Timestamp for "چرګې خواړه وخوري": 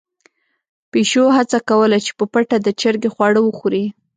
2.81-3.85